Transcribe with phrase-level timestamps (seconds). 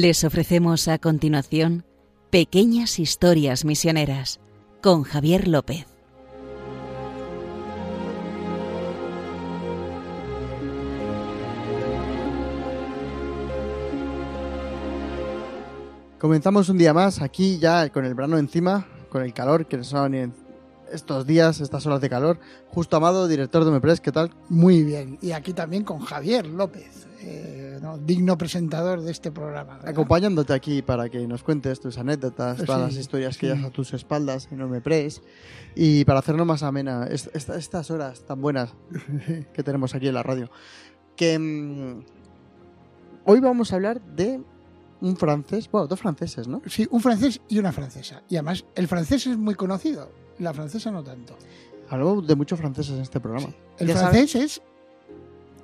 [0.00, 1.84] Les ofrecemos a continuación
[2.30, 4.38] Pequeñas Historias Misioneras
[4.80, 5.86] con Javier López.
[16.20, 19.92] Comenzamos un día más aquí ya con el verano encima, con el calor que nos
[19.94, 20.30] ha venido
[20.92, 22.38] estos días, estas horas de calor.
[22.68, 24.30] Justo Amado, director de Mepres, ¿qué tal?
[24.48, 25.18] Muy bien.
[25.22, 27.98] Y aquí también con Javier López, eh, ¿no?
[27.98, 29.74] digno presentador de este programa.
[29.76, 29.88] ¿verdad?
[29.90, 33.70] Acompañándote aquí para que nos cuentes tus anécdotas, todas Sí, las historias que llevas a
[33.70, 35.22] tus espaldas en Mepres
[35.74, 38.70] y para hacernos más amena est- est- estas horas tan buenas
[39.52, 40.50] que tenemos aquí en la radio.
[41.16, 42.04] Que mm,
[43.24, 44.40] hoy vamos a hablar de
[45.00, 46.60] un francés, bueno, dos franceses, ¿no?
[46.66, 48.22] Sí, un francés y una francesa.
[48.28, 51.36] Y además, el francés es muy conocido, la francesa no tanto.
[51.90, 53.48] Hablamos de muchos franceses en este programa.
[53.78, 54.62] El francés es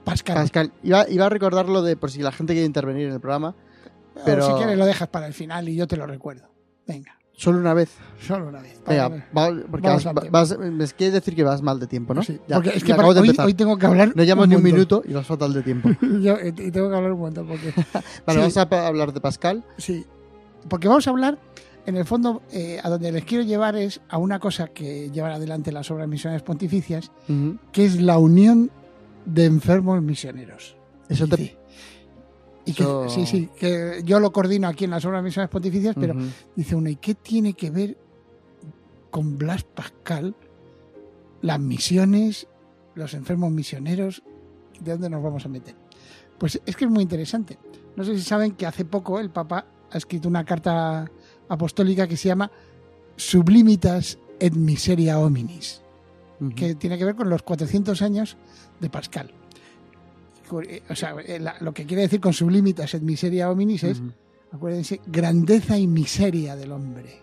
[0.05, 0.37] Pascal.
[0.37, 3.55] Pascal, iba, iba a recordarlo de por si la gente quiere intervenir en el programa,
[4.25, 6.49] Pero si quieres lo dejas para el final y yo te lo recuerdo.
[6.87, 7.91] Venga, solo una vez.
[8.21, 8.81] solo una vez.
[8.87, 9.89] Venga, va- porque
[10.31, 12.23] vas, me quieres decir que vas mal de tiempo, ¿no?
[12.23, 14.13] Sí, Ya, porque es ya que para- acabamos de hoy, tengo que hablar.
[14.15, 15.89] No llevamos ni un minuto y vas fatal de tiempo.
[16.21, 17.73] Yo- y tengo que hablar un montón porque
[18.27, 18.57] Vale, Sí.
[18.57, 19.65] vamos a hablar de Pascal.
[19.79, 20.05] Sí,
[20.69, 21.39] porque vamos a hablar,
[21.87, 25.33] en el fondo, eh, a donde les quiero llevar es a una cosa que llevan
[25.33, 27.13] adelante las obras misioneras pontificias,
[27.73, 28.71] que es la unión
[29.27, 30.77] de enfermos misioneros.
[31.09, 31.57] Eso te...
[32.67, 36.15] Y que, sí, sí, que yo lo coordino aquí en las obras misioneras pontificias, pero
[36.57, 37.99] dice uno, ¿y qué tiene que ver
[39.11, 40.35] con Blas Pascal
[41.43, 42.47] las misiones,
[42.95, 44.23] los enfermos misioneros?
[44.81, 45.77] ¿De dónde nos vamos a meter?
[46.39, 47.59] Pues es que es muy interesante.
[47.97, 51.11] No sé si saben que hace poco el Papa ha escrito una carta
[51.49, 52.51] apostólica que se llama
[53.17, 55.83] Sublimitas et miseria hominis,
[56.57, 58.37] que tiene que ver con los 400 años
[58.81, 59.31] de Pascal.
[60.91, 64.03] O sea, eh, lo que quiere decir con sublimitas et miseria hominis es
[64.53, 67.21] acuérdense, grandeza y miseria del hombre,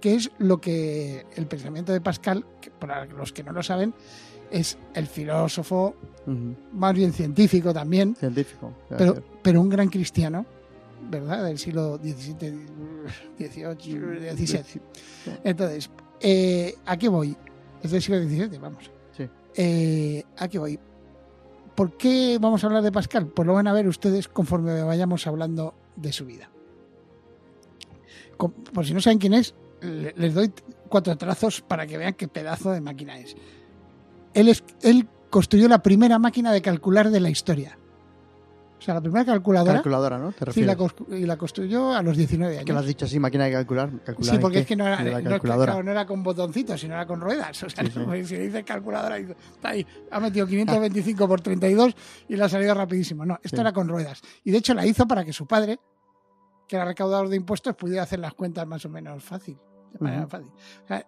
[0.00, 3.94] que es lo que el pensamiento de Pascal, que para los que no lo saben,
[4.50, 5.94] es el filósofo,
[6.72, 8.72] más bien científico también, Científico.
[8.88, 10.44] pero, pero un gran cristiano,
[11.08, 11.44] ¿verdad?
[11.44, 12.66] Del siglo XVII,
[13.38, 14.82] XVIII, XVII.
[15.44, 15.90] Entonces,
[16.20, 17.36] eh, ¿a qué voy?
[17.82, 18.90] Es del siglo XVII, vamos.
[19.16, 19.28] Sí.
[19.56, 20.78] Eh, ¿A qué voy?
[21.74, 23.26] ¿Por qué vamos a hablar de Pascal?
[23.28, 26.50] Pues lo van a ver ustedes conforme vayamos hablando de su vida.
[28.72, 30.50] Por si no saben quién es, le- les doy
[30.88, 33.36] cuatro trazos para que vean qué pedazo de máquina es.
[34.34, 37.78] Él, es, él construyó la primera máquina de calcular de la historia.
[38.80, 39.74] O sea, la primera calculadora.
[39.74, 40.32] Calculadora, ¿no?
[40.56, 40.76] La,
[41.18, 42.64] y la construyó a los 19 años.
[42.64, 43.90] que lo has dicho así, máquina de calcular.
[44.02, 45.82] calcular Sí, porque ¿en es que no era, la no, calculadora.
[45.82, 47.62] no era con botoncitos, sino era con ruedas.
[47.62, 47.98] O sea, Sí, sí.
[47.98, 51.94] no, si le dices calculadora, está ahí, ha metido 525 por 32
[52.28, 53.26] y le ha salido rapidísimo.
[53.26, 54.22] No, esto era con ruedas.
[54.44, 55.78] Y de hecho la hizo para que su padre,
[56.66, 59.58] que era recaudador de impuestos, pudiera hacer las cuentas más o menos fácil.
[59.92, 60.48] De manera fácil.
[60.84, 61.06] O sea,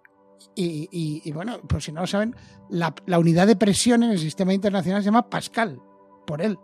[0.57, 2.37] y, y- y bueno, por si no lo saben,
[2.69, 5.81] la, la unidad de presión en el sistema internacional se llama Pascal,
[6.27, 6.59] por él.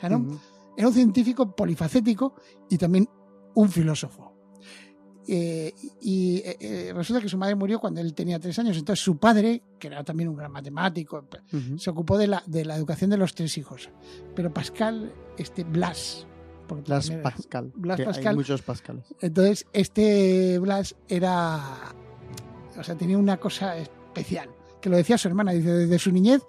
[0.00, 0.18] Sea, ¿no?
[0.18, 0.38] Ujú.
[0.76, 2.34] Era un científico polifacético
[2.68, 3.08] y también
[3.54, 4.32] un filósofo.
[5.32, 8.76] Eh, y eh, eh, resulta que su madre murió cuando él tenía tres años.
[8.76, 11.78] Entonces su padre, que era también un gran matemático, Ujú.
[11.78, 13.90] se ocupó de la, de la educación de los tres hijos.
[14.34, 16.26] Pero Pascal, este Blas,
[16.66, 17.72] porque Blas también- Pascal.
[17.76, 18.28] Blas Pascal.
[18.28, 19.04] Hay muchos Pascales.
[19.20, 21.60] entonces este Blas era,
[22.76, 24.48] o sea, tenía una cosa especial,
[24.80, 26.42] que lo decía su hermana, dice, desde su niñez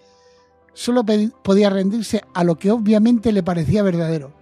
[0.74, 1.04] solo
[1.44, 4.34] podía rendirse a lo que obviamente le parecía verdadero.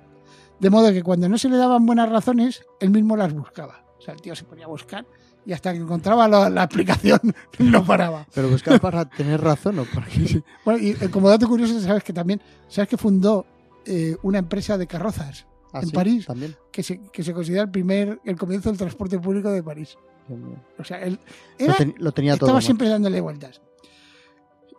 [0.59, 3.83] De modo que cuando no se le daban buenas razones, él mismo las buscaba.
[3.97, 5.05] O sea, el tío se ponía a buscar
[5.45, 7.19] y hasta que encontraba la, la explicación
[7.59, 8.27] no paraba.
[8.33, 10.43] Pero buscar para tener razón o para qué?
[10.65, 13.45] Bueno, y eh, como dato curioso, sabes que también, sabes que fundó
[13.85, 16.25] eh, una empresa de carrozas Ah, En sí, París.
[16.25, 16.55] También.
[16.71, 19.95] que se, que se considera el primer, el comienzo del transporte público de París.
[20.79, 21.19] O sea, él
[21.59, 22.47] Lo, era, ten- lo tenía todo.
[22.47, 23.61] estaba siempre dándole vueltas.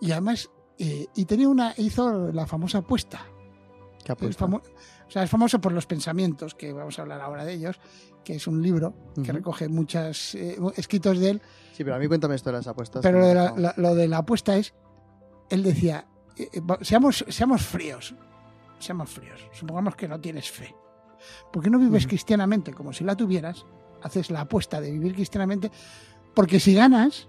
[0.00, 0.50] Y además,
[0.82, 3.24] eh, y tenía una, hizo la famosa apuesta.
[4.04, 4.46] ¿Qué apuesta?
[4.46, 4.62] famo-
[5.06, 7.78] o sea, es famoso por los pensamientos, que vamos a hablar ahora de ellos,
[8.24, 10.34] que es un libro que recoge muchos
[10.76, 11.42] escritos de él.
[11.72, 13.02] Sí, pero a mí cuéntame esto de las apuestas.
[13.02, 13.60] Pero lo de la, dejaba.
[13.60, 14.72] la- lo de la apuesta es,
[15.50, 16.06] él decía,
[16.36, 18.14] eh, eh, seamos, seamos fríos,
[18.78, 19.40] seamos fríos.
[19.52, 20.74] Supongamos que no tienes fe.
[21.52, 23.66] ¿Por qué no vives cristianamente como si la tuvieras?
[24.02, 25.70] Haces la apuesta de vivir cristianamente,
[26.34, 27.28] porque si ganas,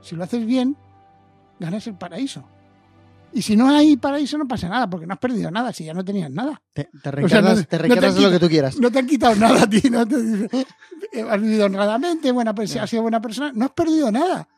[0.00, 0.76] si lo haces bien,
[1.58, 2.44] ganas el paraíso.
[3.36, 5.92] Y si no hay paraíso no pasa nada, porque no has perdido nada, si ya
[5.92, 6.62] no tenías nada.
[6.72, 8.78] Te, te O sea, reencarnas, no- te no reencarnas te en lo que tú quieras.
[8.78, 10.14] No te han quitado nada a ti, no te
[11.30, 12.84] has vivido honradamente, buena, Ya.
[12.84, 14.48] has sido buena persona, no has perdido nada.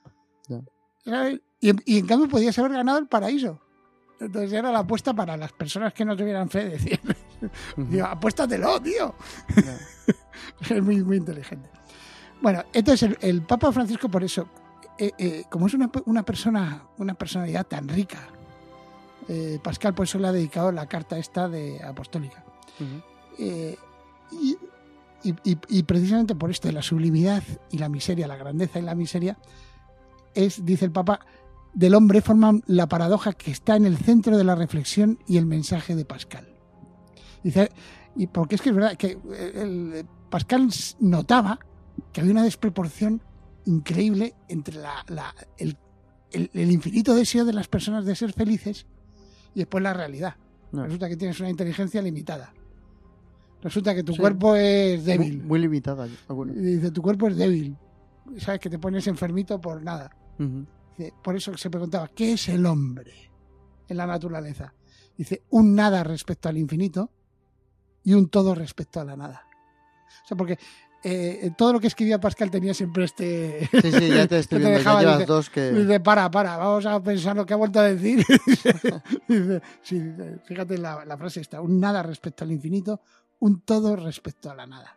[1.61, 3.61] Y, en- y en cambio podías haber ganado el paraíso.
[4.21, 7.01] Entonces era la apuesta para las personas que no tuvieran fe, decir,
[7.77, 7.87] Ujú.
[7.91, 9.15] Digo, apuéstatelo, tío.
[10.71, 11.69] Es muy, muy inteligente.
[12.43, 14.49] Bueno, entonces el, el Papa Francisco, por eso,
[14.99, 18.19] eh, eh, como es una, una persona, una personalidad tan rica,
[19.29, 22.45] eh, Pascal por eso le ha dedicado la carta esta de apostólica.
[23.39, 23.77] Eh,
[24.33, 24.57] y,
[25.69, 29.37] y- precisamente por esto de la sublimidad y la miseria, la grandeza y la miseria,
[30.35, 31.21] es, dice el Papa,
[31.75, 35.47] del hombre forman la paradoja que está en el centro de la reflexión y el
[35.47, 36.49] mensaje de Pascal.
[37.43, 37.71] Dice,
[38.15, 40.69] y porque es que es verdad que eh, el- Pascal
[41.01, 41.59] notaba
[42.13, 43.23] que había una desproporción
[43.65, 45.77] increíble entre la- la- el,
[46.33, 48.87] el- el infinito deseo de las personas de ser felices
[49.57, 50.37] y después la realidad.
[50.71, 50.85] No.
[50.85, 52.53] Resulta que tienes una inteligencia limitada.
[53.63, 54.19] Resulta que tu Sí.
[54.21, 55.43] cuerpo es débil.
[55.43, 56.07] muy limitada.
[56.29, 56.53] alguna.
[56.53, 57.75] Y dice, tu cuerpo es débil.
[58.39, 60.11] Sabes que te pones enfermito por nada.
[60.97, 63.13] Dice, por eso se preguntaba, ¿qué es el hombre
[63.89, 64.73] en la naturaleza?
[65.17, 67.11] Dice, un nada respecto al infinito
[68.05, 69.43] y un todo respecto a la nada.
[70.25, 70.59] O sea, porque
[71.09, 73.69] eh, todo lo que escribía Pascal tenía siempre este...
[73.81, 74.73] Sí, sí, ya te estoy viendo.
[74.73, 75.71] Ya dejaba, llevas dice- dos que.
[75.73, 78.25] Dice, para, para, vamos a pensar lo que ha vuelto a decir.
[79.29, 80.03] Dice, sí,
[80.45, 83.01] fíjate la, la frase esta, un nada respecto al infinito,
[83.41, 84.97] un todo respecto a la nada.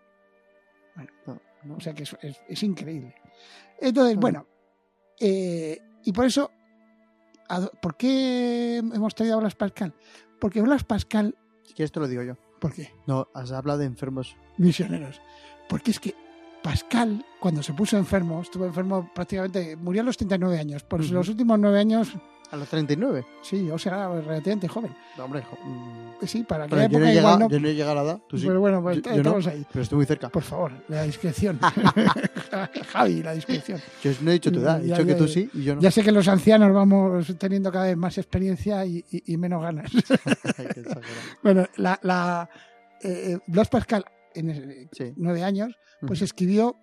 [1.26, 1.76] No, no.
[1.76, 3.16] O sea que es, es- es increíble.
[3.80, 4.20] Entonces, Ah.
[4.20, 4.48] bueno,
[5.20, 6.52] eh, y por eso,
[7.50, 9.94] ¿a- ¿por qué hemos traído a Blas Pascal?
[10.40, 12.36] Porque Blas Pascal, Si quieres te lo digo yo.
[12.60, 12.92] ¿por qué?
[13.08, 14.36] No, has hablado de enfermos.
[14.58, 15.22] Misioneros.
[15.70, 16.14] Porque es que
[16.62, 20.84] Pascal, cuando se puso enfermo, estuvo enfermo prácticamente, murió a los 39 años.
[20.84, 21.14] Por Ujú.
[21.14, 22.10] los últimos nueve años,
[22.52, 23.24] A los 39.
[23.44, 24.92] sí, o sea, relativamente joven.
[25.18, 26.26] No, hombre, jo- mm.
[26.28, 27.50] Sí, para aquella yo, no no.
[27.50, 28.20] yo no he llegado a la edad.
[28.28, 28.46] Tú sí.
[28.48, 29.18] Pero bueno, pues Yo- yo no.
[29.22, 29.66] estamos ahí.
[29.72, 30.28] Pero estoy muy cerca.
[30.30, 31.60] Por favor, la discreción.
[32.92, 33.80] Javi, la discreción.
[34.04, 34.82] Yo no he dicho tu edad.
[34.82, 35.82] He dicho que tú sí y yo no.
[35.82, 39.62] Ya sé que los ancianos vamos teniendo cada vez más experiencia y, y- y menos
[39.62, 39.90] ganas.
[41.44, 42.50] Bueno, la, la
[43.02, 44.04] eh, eh, Blas Pascal,
[44.36, 45.14] en Sí.
[45.18, 46.76] nueve años, pues escribió,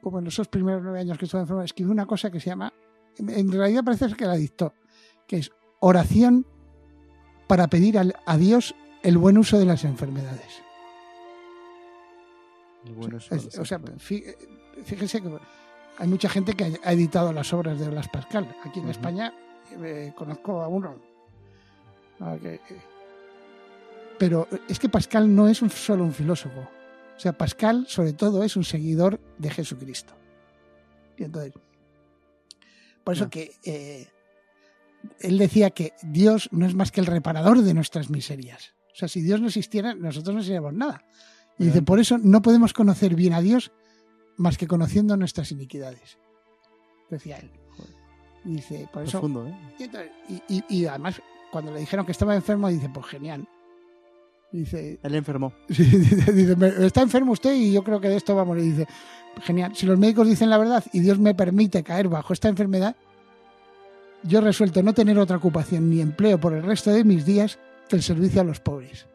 [0.00, 2.72] como en esos primeros nueve años que estuvo enfermo, escribió una cosa que se llama,
[3.18, 4.74] en realidad parece ser que la dictó,
[5.26, 5.50] que es
[5.80, 6.46] oración
[7.46, 10.62] para pedir al- a Dios el buen uso de las enfermedades.
[12.84, 13.84] Y bueno, eso Es- lo o sea, sé.
[13.96, 14.36] fí-
[14.84, 15.38] fíjese que
[15.98, 18.54] hay mucha gente que ha editado las obras de Blas Pascal.
[18.64, 18.88] Aquí en.
[18.88, 19.32] España
[19.82, 20.96] eh, conozco a uno.
[22.20, 22.36] Ah,
[24.18, 26.68] Pero es que Pascal no es un- solo un filósofo.
[27.20, 30.14] O sea, Pascal, sobre todo, es un seguidor de Jesucristo.
[31.18, 31.52] Y entonces,
[33.04, 34.08] por eso que eh,
[35.18, 38.72] él decía que Dios no es más que el reparador de nuestras miserias.
[38.94, 41.04] O sea, si Dios no existiera, nosotros no seríamos nada.
[41.58, 43.70] Y dice, por eso no podemos conocer bien a Dios
[44.38, 46.16] más que conociendo nuestras iniquidades.
[47.10, 47.50] Decía él.
[48.46, 49.18] Y dice, por eso.
[49.46, 49.74] ¿eh?
[49.78, 51.20] Y, entonces- y- y- y además,
[51.52, 53.46] cuando le dijeron que estaba enfermo, dice, pues genial.
[54.52, 55.52] Dice, Él enfermó.
[55.68, 58.44] Sí, dice, dice, "Me- está enfermo usted y yo creo que de esto va a
[58.44, 58.64] morir.
[58.64, 58.86] Dice,
[59.42, 62.96] genial, si los médicos dicen la verdad y Dios me permite caer bajo esta enfermedad,
[64.24, 67.58] yo he resuelto no tener otra ocupación ni empleo por el resto de mis días
[67.88, 69.06] que el servicio a los pobres.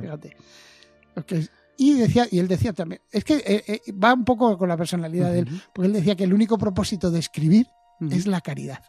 [0.00, 0.36] Fíjate.
[1.76, 4.76] Y decía, y él decía también, es que eh, eh, va un poco con la
[4.76, 7.66] personalidad de él, porque él decía que el único propósito de escribir
[8.10, 8.80] es la caridad.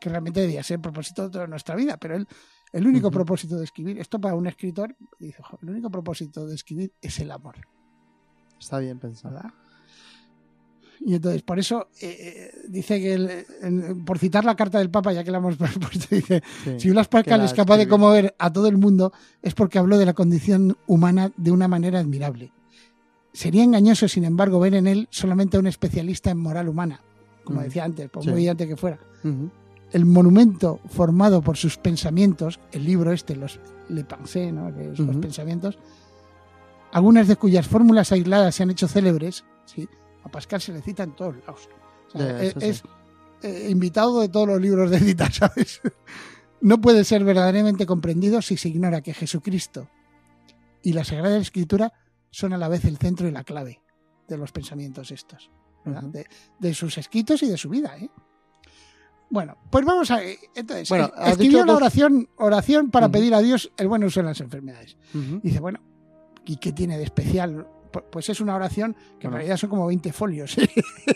[0.00, 2.26] Que realmente debía ser el propósito de toda nuestra vida, pero él,
[2.72, 6.54] el único propósito de escribir, esto para un escritor, dice, "Jo, el único propósito de
[6.54, 7.56] escribir es el amor,
[8.60, 9.34] Está bien pensado.
[9.34, 9.50] ¿verdad?
[11.00, 15.12] Y entonces, por eso, eh, eh, dice que, el- por citar la carta del Papa,
[15.12, 16.80] ya que la hemos puesto, dice, Sí.
[16.80, 19.12] si Blas Pascal es capaz de conmover a todo el mundo,
[19.42, 22.50] es porque habló de la condición humana de una manera admirable.
[23.32, 27.00] Sería engañoso, sin embargo, ver en él solamente a un especialista en moral humana,
[27.44, 28.30] como decía antes, por Sí.
[28.30, 28.98] muy brillante que fuera.
[29.92, 34.70] El monumento formado por sus pensamientos, el libro este, los Le Pensées, ¿no?
[34.70, 35.78] Los pensamientos,
[36.92, 39.88] algunas de cuyas fórmulas aisladas se han hecho célebres, ¿sí?
[40.24, 41.68] a Pascal se le cita en todos lados.
[42.08, 42.66] O sea, Ya, es eso sí.
[42.66, 42.82] es,
[43.42, 45.80] eh, invitado de todos los libros de cita, ¿sabes?
[46.60, 49.88] No puede ser verdaderamente comprendido si se ignora que Jesucristo
[50.82, 51.92] y la Sagrada Escritura
[52.30, 53.80] son a la vez el centro y la clave
[54.26, 55.50] de los pensamientos estos,
[55.84, 56.26] de,
[56.58, 57.96] de sus escritos y de su vida.
[57.98, 58.10] ¿eh?
[59.30, 60.20] Bueno, pues vamos a.
[60.54, 64.40] Entonces, Bueno, escribió la oración, oración para pedir a Dios el buen uso de las
[64.40, 64.96] enfermedades.
[65.42, 65.80] Dice, bueno,
[66.44, 67.66] ¿y qué tiene de especial?
[67.92, 70.56] Pu- Pues es una oración que en realidad son como 20 folios.
[70.58, 70.68] ¿eh?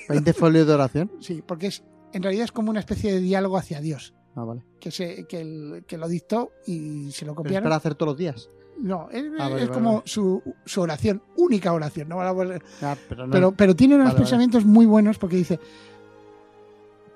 [0.08, 1.10] 20 folios de oración.
[1.20, 4.12] Sí, porque es en realidad es como una especie de diálogo hacia Dios.
[4.34, 4.64] Ah, vale.
[4.80, 7.64] Que, se, que, el- que lo dictó y se lo Pero es copiaron.
[7.64, 8.50] para hacer todos los días.
[8.80, 10.02] No, es, Ah, vale, es vale, como.
[10.06, 12.08] Su, su oración, única oración.
[12.08, 13.32] No, Ah, pero no.
[13.32, 15.60] pero, pero tiene unos pensamientos muy buenos porque dice,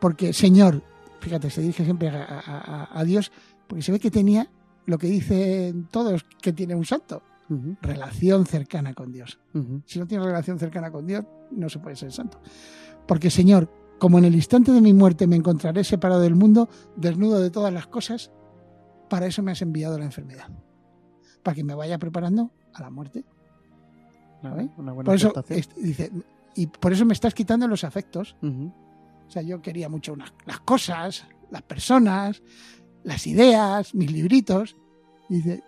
[0.05, 0.83] porque Señor,
[1.21, 2.61] fíjate, se dirige siempre a, a-
[2.93, 3.33] a- a Dios,
[3.67, 4.51] porque se ve que tenía
[4.85, 7.23] lo que dicen todos que tiene un santo,
[7.81, 9.39] relación cercana con Dios.
[9.87, 12.39] Si no tienes relación cercana con Dios, no se puede ser santo.
[13.07, 17.41] Porque, Señor, como en el instante de mi muerte me encontraré separado del mundo, desnudo
[17.41, 18.31] de todas las cosas,
[19.09, 20.49] para eso me has enviado la enfermedad.
[21.43, 23.25] Para que me vaya preparando a la muerte.
[24.43, 24.69] ¿sabes?
[24.77, 25.29] Una buena Por eso,
[25.81, 26.11] dice,
[26.55, 28.37] y por eso me estás quitando los afectos.
[29.27, 32.43] O sea, yo quería mucho unas, las cosas, las personas,
[33.03, 34.77] las ideas, mis libritos.
[35.29, 35.63] Y, dice,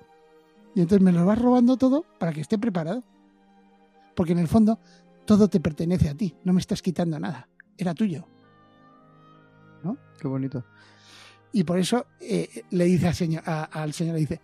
[0.75, 3.03] y entonces me lo vas robando todo para que esté preparado.
[4.15, 4.79] Porque en el fondo
[5.27, 8.27] todo te pertenece a ti, no me estás quitando nada, era tuyo.
[10.19, 10.65] Qué bonito.
[11.53, 14.41] Y por eso eh, le dice al señor, a- al señor, le dice,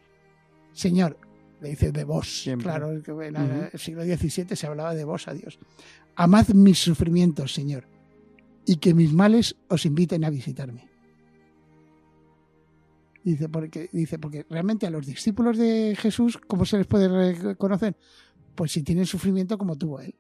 [0.73, 1.19] Señor,
[1.63, 2.43] le dice de vos.
[2.43, 2.65] Siempre.
[2.65, 5.59] Claro, en el siglo XVII se hablaba de vos a Dios.
[6.17, 7.87] Amad mis sufrimientos, Señor,
[8.67, 10.89] y que mis males os inviten a visitarme.
[13.25, 17.97] Dice porque, dice, porque realmente a los discípulos de Jesús, ¿cómo se les puede reconocer?
[18.55, 20.15] Pues si tienen sufrimiento como tuvo él.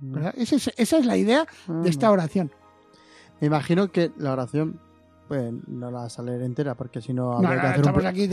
[0.00, 0.34] ¿verdad?
[0.36, 2.52] Esa, es, esa es la idea Ah, de esta oración.
[3.40, 4.80] Me imagino que la oración,
[5.32, 8.04] pues no la vas a leer entera, porque si no No, que hacer un estamos
[8.04, 8.28] aquí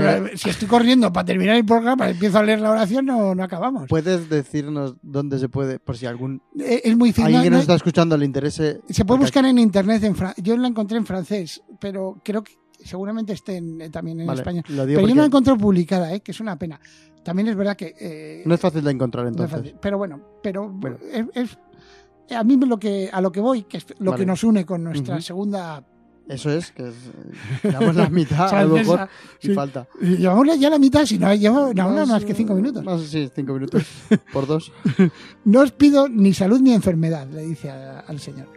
[0.00, 3.44] la- si estoy corriendo para terminar el programa, empiezo a leer la oración, no, no
[3.44, 3.86] acabamos.
[3.88, 7.76] ¿Puedes decirnos dónde se puede, por si algún Eh, es muy alguien que nos está
[7.76, 8.80] escuchando le interese?
[8.88, 10.02] se puede buscar en internet.
[10.02, 14.18] En fran- yo la encontré en francés, pero creo que seguramente esté en- eh, también
[14.18, 16.80] en Vale, digo Pero yo no la encontré publicada, eh, que es una pena.
[17.22, 17.94] También es verdad que.
[18.00, 19.72] eh, no es fácil de encontrar entonces.
[19.80, 20.96] Pero bueno, pero Bueno.
[21.12, 21.58] es, es-
[22.36, 24.22] a mí me lo que a lo que voy, que es lo Vale.
[24.22, 25.84] que nos une con nuestra segunda.
[26.28, 26.94] Eso es, que es,
[27.64, 29.08] eh, damos la mitad a lo mejor
[29.42, 29.86] y falta.
[30.00, 32.82] Llevamos ya la mitad, si no, llevo, no, Más, que cinco minutos.
[32.84, 33.82] Más, sí, cinco minutos
[34.32, 34.72] por dos.
[35.44, 38.48] No os pido ni salud ni enfermedad, le dice a- al Señor,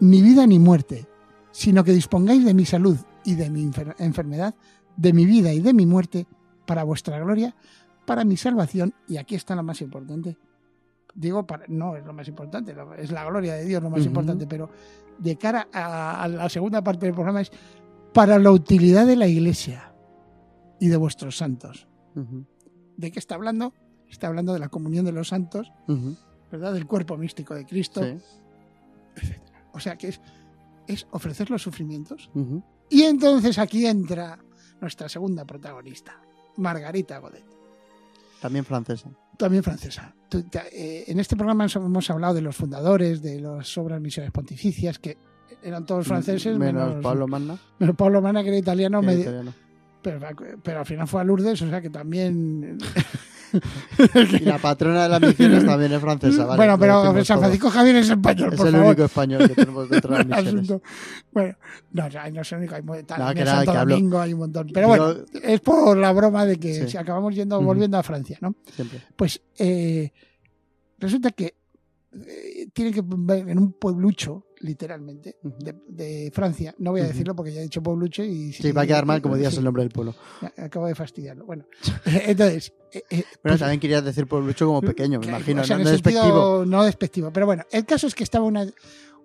[0.00, 1.06] ni vida ni muerte,
[1.50, 4.54] sino que dispongáis de mi salud y de mi enfer- enfermedad,
[4.96, 6.26] de mi vida y de mi muerte,
[6.66, 7.54] para vuestra gloria,
[8.04, 10.36] para mi salvación, y aquí está lo más importante.
[11.14, 14.46] Digo, para, no es lo más importante, es la gloria de Dios lo más importante,
[14.46, 14.68] pero
[15.18, 17.52] de cara a, a la segunda parte del programa es
[18.12, 19.92] para la utilidad de la Iglesia
[20.80, 21.86] y de vuestros santos.
[22.96, 23.72] ¿De qué está hablando?
[24.08, 25.72] Está hablando de la comunión de los santos.
[26.50, 26.72] ¿verdad?
[26.72, 28.02] Del cuerpo místico de Cristo.
[28.02, 28.18] Sí.
[29.72, 30.20] O sea que es,
[30.86, 32.30] es ofrecer los sufrimientos.
[32.88, 34.38] Y entonces aquí entra
[34.80, 36.20] nuestra segunda protagonista,
[36.56, 37.44] Margarita Godet,
[38.40, 39.10] También francesa.
[39.36, 40.14] También francesa.
[40.72, 45.16] Eh, en este programa hemos- hablado de los fundadores, de las obras misiones pontificias, que
[45.62, 47.56] eran todos franceses, Menos, menos, Pablo Manna.
[47.78, 49.54] menos Pablo Mana, que era italiano, que era italiano.
[50.02, 50.18] pero,
[50.62, 52.78] pero al final fue a Lourdes, o sea que también...
[54.40, 56.44] Y la patrona de las misiones también es francesa.
[56.44, 57.38] Vale, bueno, pero San todo.
[57.40, 58.86] Francisco Javier es español, es por el favor.
[58.88, 60.82] único español que tenemos dentro de las misiones.
[61.32, 61.56] Bueno,
[61.92, 64.70] no, no es el único, hay, No, que Santo que Domingo hay un montón.
[64.72, 66.88] Pero bueno, es por la broma de que Sí.
[66.90, 68.54] si acabamos yendo, volviendo a Francia, ¿no?
[68.74, 69.00] Siempre.
[69.16, 70.12] Pues eh,
[70.98, 71.54] resulta que
[72.12, 76.74] eh, tiene que ver en un pueblucho, literalmente, de, de Francia.
[76.78, 78.50] No voy a decirlo porque ya he dicho pueblucho y...
[78.52, 80.14] Sí, va a quedar mal como digas sí, el nombre del pueblo.
[80.56, 81.44] Acabo de fastidiarlo.
[81.44, 81.66] Bueno,
[82.06, 82.72] entonces...
[82.90, 85.60] eh, eh, Pero pues- también querías decir pueblucho como pequeño, me imagino.
[85.60, 86.64] o sea, no, despectivo.
[86.66, 87.30] no despectivo.
[87.30, 88.66] Pero bueno, el caso es que estaba una,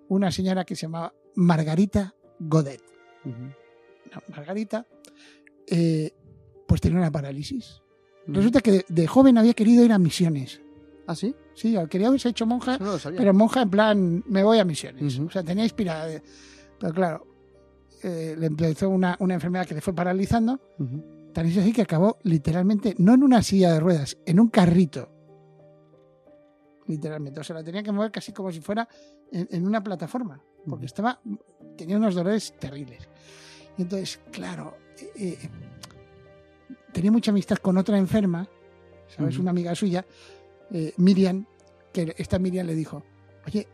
[0.08, 2.82] una señora que se llamaba Margarita Godet.
[3.24, 4.86] No, Margarita,
[5.66, 6.12] eh,
[6.66, 7.80] pues tenía una parálisis.
[8.24, 8.34] Ujú.
[8.34, 10.60] Resulta que de, de joven había querido ir a misiones.
[11.10, 11.34] ¿Ah, sí?
[11.54, 15.18] Sí, quería haberse hecho monja, no pero monja en plan, me voy a misiones.
[15.18, 16.22] O sea, tenía inspirada.
[16.78, 17.26] Pero claro,
[18.04, 20.60] eh, le empezó una, una enfermedad que le fue paralizando.
[20.78, 21.32] Ujú.
[21.32, 25.10] Tan es así que acabó literalmente, no en una silla de ruedas, en un carrito.
[26.86, 27.40] Literalmente.
[27.40, 28.88] O sea, la tenía que mover casi como si fuera
[29.32, 30.40] en, en una plataforma.
[30.64, 31.20] Porque estaba.
[31.76, 33.08] tenía unos dolores terribles.
[33.76, 35.50] Y entonces, claro, eh, eh,
[36.92, 38.48] tenía mucha amistad con otra enferma,
[39.08, 39.38] ¿sabes?
[39.38, 40.06] Una amiga suya,
[40.72, 41.46] eh, Miriam,
[41.92, 43.02] que esta Miriam le dijo:
[43.46, 43.66] Oye,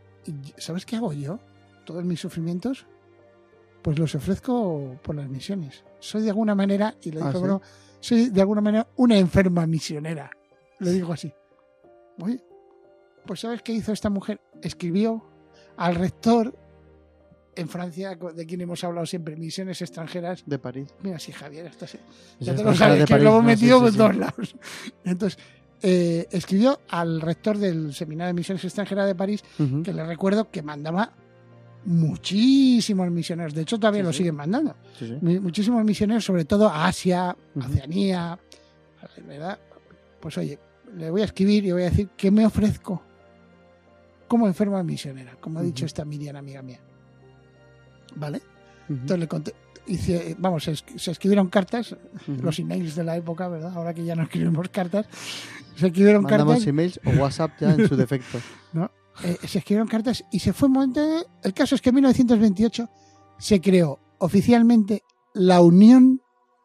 [0.57, 1.39] ¿sabes qué hago yo?
[1.85, 2.87] Todos mis sufrimientos,
[3.83, 5.85] pues los ofrezco por las misiones.
[6.01, 7.39] Soy de alguna manera, y lo Ah, dijo, ¿sí?
[7.39, 7.63] bueno,
[8.01, 10.31] soy de alguna manera una enferma misionera.
[10.79, 11.33] Lo digo así.
[12.21, 12.43] Oye,
[13.25, 14.41] pues ¿sabes qué hizo esta mujer?
[14.63, 15.25] Escribió
[15.77, 16.55] al rector
[17.55, 20.45] en Francia, de quien hemos hablado siempre, misiones extranjeras.
[20.45, 20.89] De París.
[21.03, 21.99] Mira, sí, Javier, esto sí.
[22.39, 24.57] Es Ya te lo sabes, que lo hemos sí, metido por todos lados.
[25.05, 25.39] Entonces,
[25.83, 29.45] eh, escribió al rector del Seminario de Misiones Extranjeras de París,
[29.85, 31.13] que le recuerdo que mandaba
[31.85, 33.55] muchísimos misioneros.
[33.55, 34.19] De hecho, todavía Sí, lo sí.
[34.19, 34.75] siguen mandando.
[34.99, 37.67] Sí, Muchísimos misioneros, sobre todo a Asia, Ujú.
[37.67, 38.39] Oceanía.
[39.27, 39.59] ¿Verdad?
[40.21, 40.59] Pues oye,
[40.97, 43.03] le voy a escribir y voy a decir que me ofrezco
[44.27, 46.81] como enferma misionera, como ha dicho esta Miriam, amiga mía.
[48.17, 48.41] ¿Vale?
[48.89, 49.55] Entonces le conté,
[49.87, 53.73] hice- vamos, se, es- se escribieron cartas, los emails de la época, ¿verdad?
[53.75, 55.07] Ahora que ya no escribimos cartas,
[55.77, 58.39] se escribieron Mandamos cartas, emails o WhatsApp ya en su defecto.
[59.25, 61.01] eh, se escribieron cartas y se fue un momento.
[61.01, 62.89] de- El caso es que en 1928
[63.39, 65.03] se creó oficialmente
[65.35, 66.21] la Unión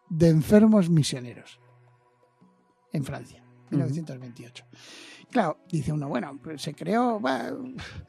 [0.09, 1.59] de Enfermos Misioneros
[2.93, 4.65] en Francia, 1928.
[5.31, 7.19] Claro, dice uno, bueno, pues se creó.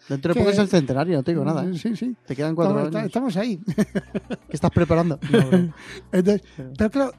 [0.08, 1.64] Dentro de poco es el centenario, no te digo nada.
[1.64, 1.78] ¿eh?
[1.78, 2.16] Sí, sí.
[2.26, 3.06] Te quedan cuatro Estamos, años.
[3.06, 3.58] estamos ahí.
[3.66, 5.18] ¿Qué estás preparando?
[5.30, 5.72] No.
[6.10, 7.12] Entonces, Pero- pero claro,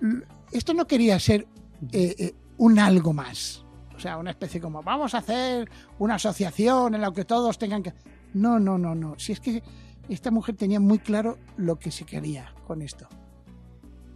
[0.51, 1.47] esto no quería ser
[1.93, 3.63] eh, eh, un algo más.
[3.95, 5.69] O sea, una especie como, vamos a hacer
[5.99, 7.93] una asociación en la que todos tengan que...
[8.33, 9.13] No, no, no, no.
[9.17, 9.63] Si es que
[10.09, 13.07] esta mujer tenía muy claro lo que se quería con esto.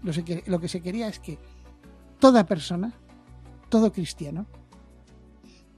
[0.03, 1.39] Lo, que- lo que se quería es que
[2.20, 2.91] toda persona,
[3.70, 4.48] todo cristiano,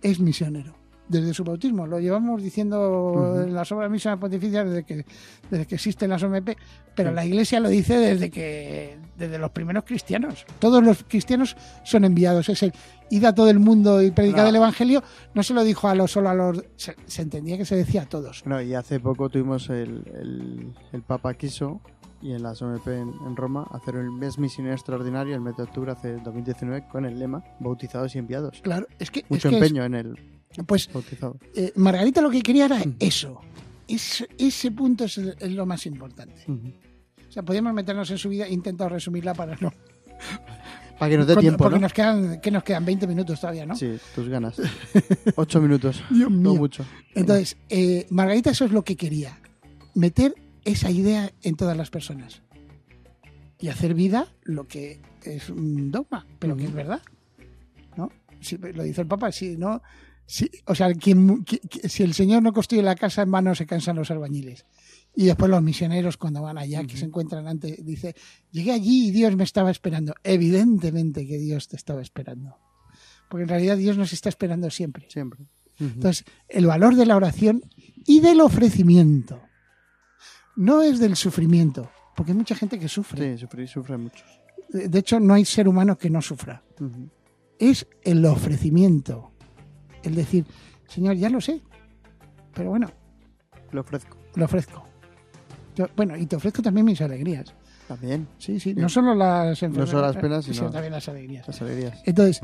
[0.01, 0.77] es misionero.
[1.07, 1.87] Desde su bautismo.
[1.87, 3.39] Lo llevamos diciendo Ujú.
[3.41, 5.05] en las obras misiones pontificias desde que,
[5.49, 6.49] desde que existen las OMP,
[6.93, 10.45] pero la Iglesia lo dice desde que desde los primeros cristianos.
[10.59, 12.47] Todos los cristianos son enviados.
[12.49, 12.73] Es el
[13.09, 14.49] id a todo el mundo y predicar No.
[14.49, 15.01] el Evangelio.
[15.33, 16.63] No se lo dijo a los solo a los.
[16.75, 18.43] Se, se entendía que se decía a todos.
[18.45, 21.81] Bueno, y hace poco tuvimos el, el, el Papa quiso
[22.21, 25.63] y en la OMP en, en Roma hacer el mes misionero extraordinario el mes de
[25.63, 28.59] octubre hace 2019 con el lema bautizados y enviados.
[28.61, 29.25] Claro, es que.
[29.29, 30.19] Mucho es que empeño en el
[30.51, 31.37] es- pues bautizado.
[31.55, 33.39] eh, Margarita lo que quería era eso.
[33.87, 35.17] Ese, ese punto es,
[35.51, 36.43] lo más importante.
[36.47, 38.45] O sea, podíamos meternos en su vida.
[38.45, 39.71] He intentado resumirla para no.
[40.99, 41.81] Para que nos dé Con- tiempo, porque ¿no?
[41.83, 43.73] nos quedan, que nos quedan 20 minutos todavía, ¿no?
[43.73, 44.59] Sí, tus ganas.
[45.37, 46.03] Ocho minutos.
[46.09, 46.85] Dios No mucho.
[47.15, 49.39] Entonces, eh, Margarita eso es lo que quería.
[49.95, 50.33] Meter
[50.65, 52.41] esa idea en todas las personas.
[53.59, 57.01] Y hacer vida lo que es un dogma, pero que es verdad.
[57.97, 58.09] ¿No?
[58.39, 59.81] Si, lo dice el Papa, si no...
[60.25, 61.43] Si, o sea, quien,
[61.85, 64.67] si el Señor no construye la casa en vano, se cansan los albañiles.
[65.15, 68.15] Y después los misioneros cuando van allá, que se encuentran antes, dice,
[68.51, 70.13] llegué allí y Dios me estaba esperando.
[70.23, 72.57] Evidentemente que Dios te estaba esperando.
[73.27, 75.07] Porque en realidad Dios nos está esperando siempre.
[75.09, 75.47] Siempre.
[75.79, 77.63] Entonces, el valor de la oración
[78.05, 79.41] y del ofrecimiento.
[80.59, 83.33] No es del sufrimiento, porque hay mucha gente que sufre.
[83.37, 84.25] Sí, sufre, sufre mucho.
[84.67, 86.61] De hecho, no hay ser humano que no sufra.
[87.57, 89.31] Es el ofrecimiento.
[90.03, 90.45] El decir,
[90.87, 91.61] Señor, ya lo sé,
[92.53, 92.91] pero bueno,
[93.71, 94.17] Lo ofrezco.
[94.35, 94.83] lo ofrezco.
[95.75, 97.53] Yo- bueno, y te ofrezco también mis alegrías.
[97.87, 98.27] También.
[98.37, 101.47] Sí, sí, no solo las enfermedades, solo las penas, sino- también las alegrías.
[101.47, 102.01] Las alegrías.
[102.05, 102.41] Entonces,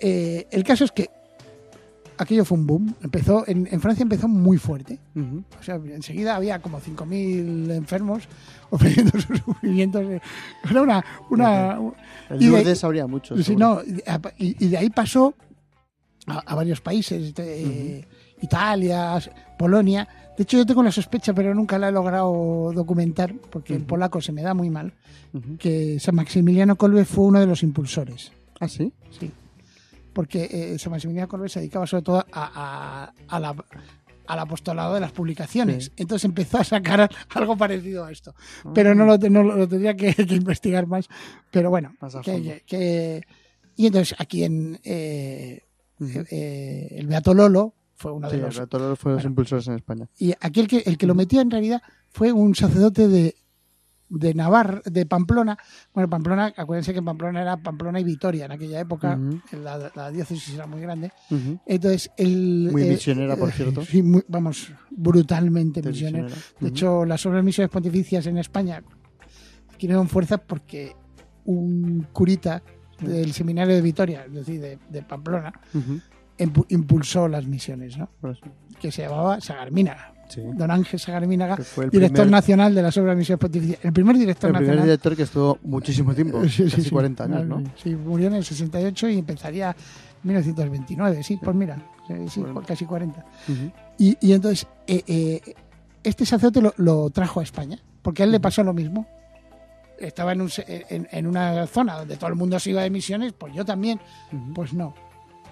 [0.00, 1.10] eh, el caso es que
[2.22, 2.94] aquello fue un boom.
[3.02, 4.98] Empezó, en, en Francia empezó muy fuerte.
[5.16, 8.24] O sea, enseguida había como 5.000 enfermos
[8.70, 10.02] ofreciendo sus sufrimientos.
[10.70, 11.04] Era una...
[11.30, 11.78] una
[12.30, 13.36] El Y de- habría mucho.
[13.42, 13.80] sí, no,
[14.38, 15.34] y, y de ahí pasó
[16.26, 18.06] a, a varios países, de-
[18.40, 19.20] Italia,
[19.58, 20.08] Polonia.
[20.36, 24.20] De hecho, yo tengo la sospecha, pero nunca la he logrado documentar, porque el polaco
[24.20, 24.92] se me da muy mal,
[25.58, 28.32] que San Maximiliano Kolbe fue uno de los impulsores.
[28.58, 28.92] ¿Ah, sí?
[29.18, 29.30] Sí.
[30.12, 33.54] Porque eh, San Maximiliano Kolbe se dedicaba sobre todo a, a- a la,
[34.26, 35.86] al apostolado de las publicaciones.
[35.86, 35.92] Sí.
[35.96, 38.34] Entonces empezó a sacar algo parecido a esto.
[38.74, 41.08] Pero no lo, no lo- lo tendría que, que investigar más.
[41.50, 41.94] Pero bueno,
[42.66, 43.22] que-
[43.76, 45.62] y entonces aquí en eh,
[46.30, 48.56] eh, el Beato Lolo fue uno Sí, de el los...
[48.56, 49.30] Beato fue los bueno.
[49.30, 50.08] impulsores en España.
[50.18, 53.34] Y aquí el que, el que lo metió en realidad fue un sacerdote de,
[54.12, 55.56] de Navarra, de Pamplona.
[55.94, 59.18] Bueno, Pamplona, acuérdense que Pamplona era Pamplona y Vitoria en aquella época.
[59.62, 61.10] La, la diócesis era muy grande.
[61.66, 62.68] Entonces, el.
[62.70, 63.82] Muy eh, misionera, por eh, cierto.
[63.86, 66.24] Sí, muy- vamos, brutalmente misionera.
[66.24, 66.46] misionera.
[66.60, 68.82] De hecho, las obras misiones pontificias en España
[69.70, 70.94] adquirieron fuerza porque
[71.44, 72.62] un curita
[73.00, 75.52] del seminario de Vitoria, es decir, de, de Pamplona,
[76.68, 78.10] impulsó las misiones, ¿no?
[78.80, 80.11] Que se llamaba Sagarmínaga.
[80.34, 80.40] Sí.
[80.54, 83.78] Don Ángel el director primer, nacional de las obras misiones pontificias.
[83.84, 84.84] El primer director el primer nacional.
[84.86, 86.90] director que estuvo muchísimo tiempo, Sí, casi sí.
[86.90, 87.62] 40 años, ¿no?
[87.82, 91.76] Sí, murió en el 68 y empezaría en 1929, sí, pues mira,
[92.28, 93.18] sí, casi 40.
[93.48, 93.72] Ujú.
[93.98, 95.54] Y, y entonces, eh, eh,
[96.02, 99.06] este sacerdote lo, lo trajo a España, porque a él le pasó lo mismo.
[99.98, 103.32] Estaba en, un en, en una zona donde todo el mundo se iba de misiones,
[103.34, 104.00] pues yo también.
[104.54, 104.94] Pues no,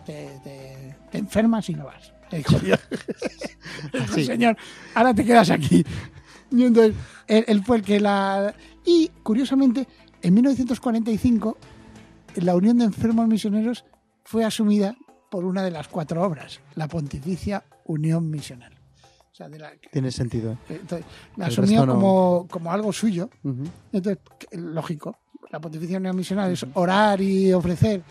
[0.04, 2.12] te, te- te enfermas y no vas.
[2.30, 2.78] Le dijo Dios.
[3.92, 4.24] Dijo, Sí.
[4.24, 4.56] Señor,
[4.94, 5.84] ahora te quedas aquí.
[6.50, 6.94] Y entonces,
[7.26, 8.54] él, él fue el que la...
[8.84, 9.86] Y, curiosamente,
[10.22, 11.56] en 1945,
[12.36, 13.84] la Unión de Enfermos Misioneros
[14.24, 14.96] fue asumida
[15.30, 18.74] por una de las cuatro obras, la Pontificia Unión Misional.
[19.32, 20.58] O sea, de la, Tiene sentido.
[20.68, 21.94] entonces, la El asumió no.
[21.94, 23.30] como, como algo suyo.
[23.92, 24.18] Entonces,
[24.52, 25.18] lógico,
[25.50, 28.02] la Pontificia Unión Misional es orar y ofrecer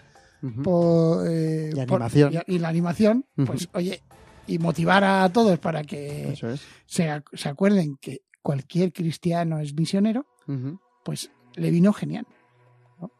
[0.41, 0.61] Ujú.
[0.63, 2.33] por, eh, Y por- animación.
[2.47, 4.01] y, y la animación, pues oye,
[4.49, 6.61] y motivar a todos para que es.
[6.87, 10.25] se, se acuerden que cualquier cristiano es misionero,
[11.03, 12.25] pues le vino genial.
[12.99, 13.11] ¿no?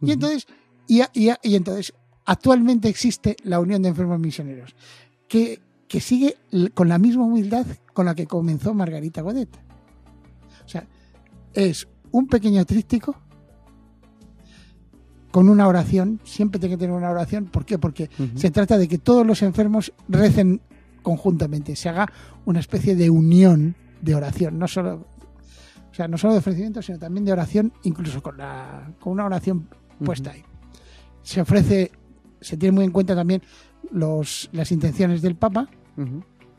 [0.00, 0.46] Y entonces,
[0.86, 1.92] y, y y entonces,
[2.24, 4.74] actualmente existe la Unión de Enfermos Misioneros,
[5.28, 6.36] que, que sigue
[6.72, 9.54] con la misma humildad con la que comenzó Margarita Godet.
[10.64, 10.86] O sea,
[11.52, 13.14] es un pequeño tríptico
[15.30, 17.78] con una oración, siempre tiene que tener una oración, ¿por qué?
[17.78, 20.62] Porque se trata de que todos los enfermos recen
[21.02, 22.10] conjuntamente, se haga
[22.44, 25.06] una especie de unión de oración, no solo,
[25.90, 29.26] o sea, no solo de ofrecimiento, sino también de oración, incluso con, la, con una
[29.26, 29.68] oración
[30.04, 30.44] puesta ahí.
[31.22, 31.92] Se ofrece,
[32.40, 33.42] se tiene muy en cuenta también
[33.90, 35.68] los, las intenciones del Papa.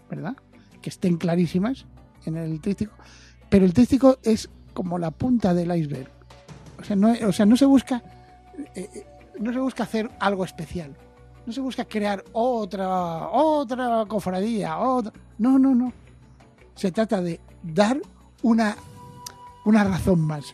[0.09, 0.35] ¿verdad?
[0.81, 1.85] Que estén clarísimas
[2.25, 2.93] en el tríptico,
[3.49, 6.09] pero el tríptico es como la punta del iceberg.
[6.77, 8.03] O sea, no, o sea, no se busca
[8.75, 9.05] eh, eh,
[9.39, 10.95] no se busca hacer algo especial.
[11.49, 15.91] No se busca crear otra otra cofradía, otra- no, no, no.
[16.75, 17.99] Se trata de dar
[18.43, 18.75] una
[19.65, 20.53] una razón más.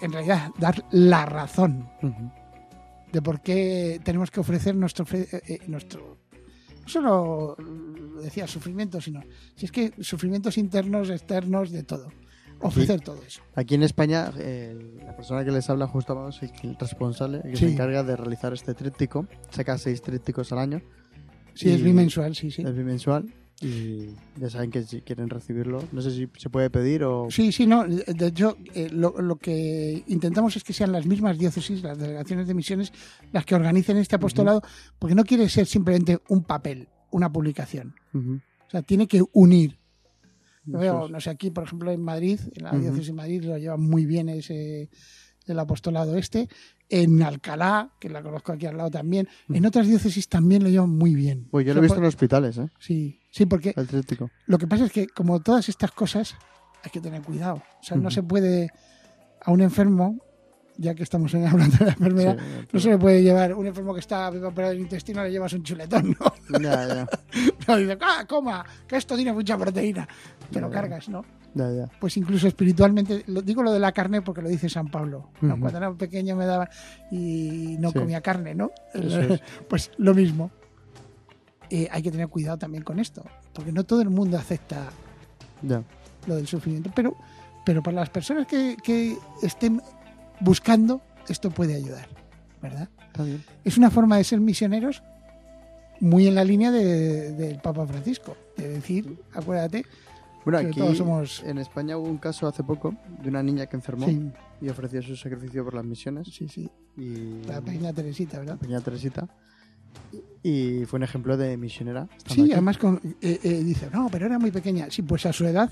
[0.00, 1.86] En realidad, dar la razón
[3.12, 6.16] de por qué tenemos que ofrecer nuestro, eh, eh, nuestro
[6.84, 7.56] no solo
[8.22, 9.20] decía sufrimiento, sino
[9.56, 12.08] si es que sufrimientos internos, externos, de todo.
[12.60, 13.42] Ofrecer todo eso.
[13.54, 17.56] Aquí en España, eh, la persona que les habla justo es el, responsable, el que
[17.56, 17.66] Sí.
[17.66, 19.26] se encarga de realizar este tríptico.
[19.50, 20.82] Saca seis trípticos al año,
[21.54, 22.62] Sí, es bimensual, sí, sí.
[22.62, 23.32] es bimensual.
[23.62, 27.26] Y ya saben que si quieren recibirlo, no sé si se puede pedir o...
[27.30, 27.84] Sí, sí, no.
[27.86, 32.46] De hecho, eh, lo, lo que intentamos es que sean las mismas diócesis, las delegaciones
[32.46, 32.90] de misiones,
[33.32, 34.62] las que organicen este apostolado,
[34.98, 37.94] porque no quiere ser simplemente un papel, una publicación.
[38.14, 39.76] O sea, tiene que unir.
[40.72, 43.58] Yo veo, no sé, aquí, por ejemplo, en Madrid, en la diócesis de Madrid, lo
[43.58, 44.90] lleva muy bien ese
[45.46, 46.48] el apostolado este.
[46.88, 49.28] En Alcalá, que la conozco aquí al lado también.
[49.48, 51.46] En otras diócesis también lo llevan muy bien.
[51.50, 52.68] Pues yo O lo he visto por- en hospitales, ¿eh?
[52.78, 53.72] Sí, sí, porque
[54.46, 56.34] lo que pasa es que, como todas estas cosas,
[56.82, 57.56] hay que tener cuidado.
[57.80, 58.70] O sea, no se puede
[59.42, 60.18] a un enfermo,
[60.80, 63.92] ya que estamos hablando de la enfermedad, Sí, no se le puede llevar un enfermo
[63.92, 66.58] que está operado del intestino, le llevas un chuletón, ¿no?
[66.58, 67.08] Ya, ya,
[67.68, 70.08] No, dice, ah, coma, que esto tiene mucha proteína.
[70.50, 71.24] Te lo cargas, ¿no?
[71.54, 71.88] ya, ya.
[72.00, 75.30] Pues incluso espiritualmente, lo, digo lo de la carne porque lo dice San Pablo.
[75.40, 76.68] Cuando era pequeño me daba
[77.10, 77.98] y no Sí.
[77.98, 78.70] comía carne, ¿no?
[78.94, 79.40] Eso es.
[79.68, 80.50] Pues lo mismo.
[81.68, 84.88] Eh, hay que tener cuidado también con esto, porque no todo el mundo acepta
[85.62, 85.82] ya.
[86.26, 87.16] lo del sufrimiento, pero,
[87.64, 89.80] pero para las personas que, que estén
[90.40, 92.08] buscando, esto puede ayudar,
[92.62, 92.88] ¿verdad?
[93.06, 93.42] Está bien.
[93.64, 95.02] Es una forma de ser misioneros
[96.00, 99.84] muy en la línea de- del Papa Francisco, de decir, acuérdate,
[100.44, 101.42] Bueno, aquí somos...
[101.44, 104.30] en España hubo un caso hace poco de una niña que enfermó Sí,
[104.62, 106.28] y ofreció su sacrificio por las misiones.
[106.32, 108.56] sí, sí, Y la pequeña Teresita, ¿verdad?
[108.58, 109.28] pequeña Teresita.
[110.42, 112.08] Y fue un ejemplo de misionera.
[112.26, 112.52] Sí, aquí.
[112.52, 114.86] además con, eh, eh, dice, no, pero era muy pequeña.
[114.90, 115.70] Sí, pues a su edad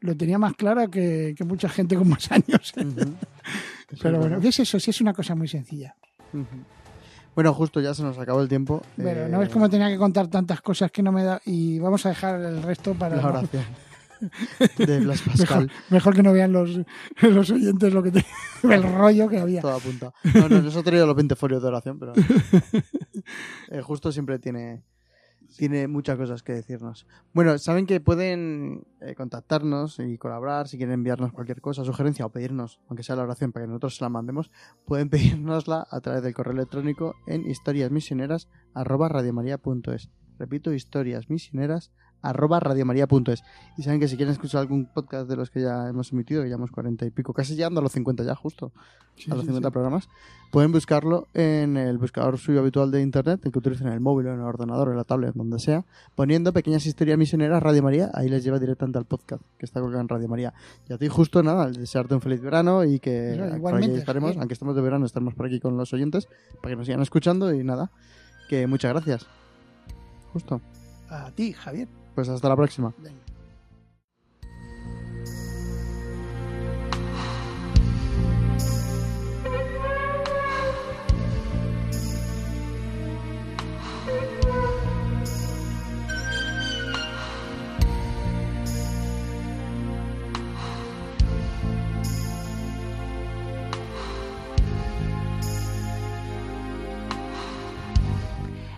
[0.00, 2.74] lo tenía más clara que, que mucha gente con más años.
[4.00, 4.40] Pero bueno.
[4.40, 4.78] ¿qué es eso?
[4.80, 5.94] Sí, es una cosa muy sencilla.
[7.34, 8.82] Bueno, justo ya se nos acabó el tiempo.
[8.96, 11.40] Pero Eh, no es como tenía que contar tantas cosas que no me da.
[11.46, 13.16] Y vamos a dejar el resto para.
[13.16, 13.64] la oración
[14.78, 15.62] de Blas Pascal.
[15.64, 16.78] Mejor, mejor que no vean los,
[17.22, 18.26] los oyentes lo que te-
[18.62, 19.60] el rollo que había.
[19.62, 20.12] Todo apunta.
[20.34, 22.12] No, no, os he traído los 20 folios de oración, pero
[23.70, 24.82] eh, justo siempre tiene,
[25.56, 27.06] tiene muchas cosas que decirnos.
[27.32, 32.30] Bueno, saben que pueden eh, contactarnos y colaborar si quieren enviarnos cualquier cosa, sugerencia o
[32.30, 34.50] pedirnos, aunque sea la oración para que nosotros se la mandemos,
[34.84, 40.10] pueden pedírnosla a través del correo electrónico en historiasmisioneras@radiomaria.es.
[40.38, 43.42] Repito, historiasmisioneras arroba radiomaria.es
[43.76, 46.48] y saben que si quieren escuchar algún podcast de los que ya hemos emitido, que
[46.48, 48.72] ya hemos cuarenta y pico, casi llegando a los 50 ya justo,
[49.16, 49.72] Sí, a los sí, 50 sí.
[49.72, 50.08] programas,
[50.50, 54.26] pueden buscarlo en el buscador suyo habitual de internet, el que utilicen en el móvil
[54.26, 58.28] en el ordenador en la tablet, donde sea, poniendo pequeñas historias misioneras Radio María, ahí
[58.28, 60.54] les lleva directamente al podcast que está colgado en Radio María.
[60.88, 64.54] Y a ti justo nada, desearte un feliz verano y que por igualmente, estaremos, aunque
[64.54, 66.26] estemos de verano, estaremos por aquí con los oyentes
[66.62, 67.90] para que nos sigan escuchando y nada,
[68.48, 69.26] que muchas gracias.
[70.32, 70.60] Justo.
[71.10, 71.88] A ti, Javier.
[72.14, 72.92] Pues hasta la próxima.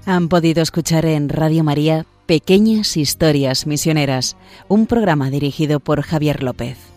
[0.07, 6.94] Han podido escuchar en Radio María Pequeñas Historias Misioneras, un programa dirigido por Javier López.